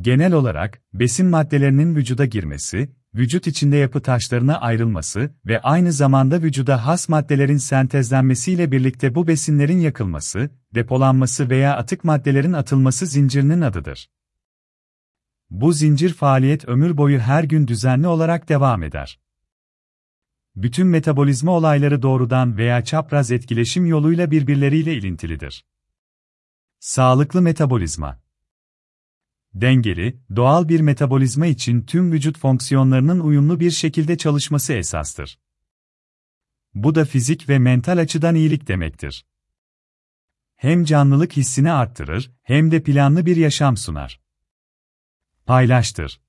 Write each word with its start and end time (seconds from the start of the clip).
Genel 0.00 0.32
olarak, 0.32 0.82
besin 0.92 1.26
maddelerinin 1.26 1.96
vücuda 1.96 2.26
girmesi, 2.26 2.90
vücut 3.14 3.46
içinde 3.46 3.76
yapı 3.76 4.02
taşlarına 4.02 4.60
ayrılması 4.60 5.34
ve 5.46 5.60
aynı 5.60 5.92
zamanda 5.92 6.42
vücuda 6.42 6.86
has 6.86 7.08
maddelerin 7.08 7.56
sentezlenmesiyle 7.56 8.72
birlikte 8.72 9.14
bu 9.14 9.26
besinlerin 9.26 9.78
yakılması, 9.78 10.50
depolanması 10.74 11.50
veya 11.50 11.76
atık 11.76 12.04
maddelerin 12.04 12.52
atılması 12.52 13.06
zincirinin 13.06 13.60
adıdır. 13.60 14.10
Bu 15.50 15.72
zincir 15.72 16.14
faaliyet 16.14 16.68
ömür 16.68 16.96
boyu 16.96 17.18
her 17.18 17.44
gün 17.44 17.68
düzenli 17.68 18.06
olarak 18.06 18.48
devam 18.48 18.82
eder. 18.82 19.20
Bütün 20.56 20.86
metabolizma 20.86 21.52
olayları 21.52 22.02
doğrudan 22.02 22.56
veya 22.56 22.84
çapraz 22.84 23.30
etkileşim 23.30 23.86
yoluyla 23.86 24.30
birbirleriyle 24.30 24.94
ilintilidir. 24.94 25.64
Sağlıklı 26.78 27.42
metabolizma 27.42 28.29
Dengeli, 29.54 30.20
doğal 30.36 30.68
bir 30.68 30.80
metabolizma 30.80 31.46
için 31.46 31.82
tüm 31.82 32.12
vücut 32.12 32.38
fonksiyonlarının 32.38 33.20
uyumlu 33.20 33.60
bir 33.60 33.70
şekilde 33.70 34.18
çalışması 34.18 34.72
esastır. 34.72 35.38
Bu 36.74 36.94
da 36.94 37.04
fizik 37.04 37.48
ve 37.48 37.58
mental 37.58 37.98
açıdan 37.98 38.34
iyilik 38.34 38.68
demektir. 38.68 39.26
Hem 40.56 40.84
canlılık 40.84 41.32
hissini 41.36 41.72
arttırır, 41.72 42.30
hem 42.42 42.70
de 42.70 42.82
planlı 42.82 43.26
bir 43.26 43.36
yaşam 43.36 43.76
sunar. 43.76 44.20
Paylaştır. 45.46 46.20